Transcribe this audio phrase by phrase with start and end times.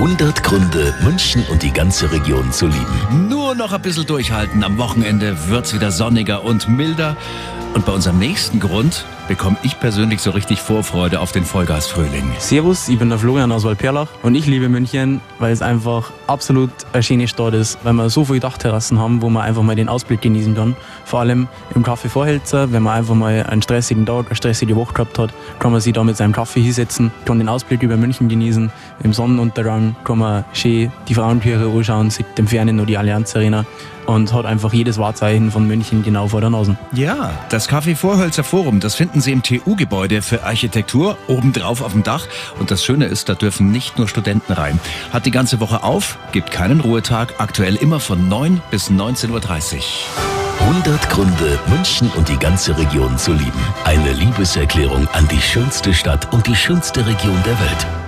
[0.00, 3.28] 100 Gründe, München und die ganze Region zu lieben.
[3.28, 4.64] Nur noch ein bisschen durchhalten.
[4.64, 7.18] Am Wochenende wird's wieder sonniger und milder.
[7.74, 12.32] Und bei unserem nächsten Grund bekomme ich persönlich so richtig Vorfreude auf den Vollgasfrühling.
[12.40, 16.70] Servus, ich bin der Florian aus Waldperlach und ich liebe München, weil es einfach absolut
[16.92, 19.88] eine schöne Stadt ist, weil wir so viele Dachterrassen haben, wo man einfach mal den
[19.88, 20.74] Ausblick genießen kann.
[21.04, 21.46] Vor allem
[21.76, 25.30] im Café Vorhälzer, wenn man einfach mal einen stressigen Tag, eine stressige Woche gehabt hat,
[25.60, 28.72] kann man sich da mit seinem Kaffee hinsetzen, kann den Ausblick über München genießen.
[29.04, 33.64] Im Sonnenuntergang kann man schön die Frauenkirche anschauen, sieht dem Fernen nur die Allianz Arena
[34.06, 36.76] und hat einfach jedes Wahrzeichen von München genau vor der Nase.
[36.92, 42.02] Ja, das Café Vorhölzer Forum, das finden Sie im TU-Gebäude für Architektur, obendrauf auf dem
[42.02, 42.26] Dach.
[42.58, 44.80] Und das Schöne ist, da dürfen nicht nur Studenten rein.
[45.12, 49.82] Hat die ganze Woche auf, gibt keinen Ruhetag, aktuell immer von 9 bis 19.30 Uhr.
[50.60, 53.64] 100 Gründe, München und die ganze Region zu lieben.
[53.84, 57.99] Eine Liebeserklärung an die schönste Stadt und die schönste Region der Welt.